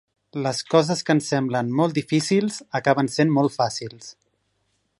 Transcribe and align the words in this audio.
Les 0.45 0.61
coses 0.73 1.03
que 1.09 1.15
ens 1.17 1.27
semblen 1.33 1.69
molt 1.81 1.93
difícils 1.99 2.57
acaben 2.81 3.11
sent 3.17 3.35
molt 3.37 3.57
fàcils. 3.59 4.09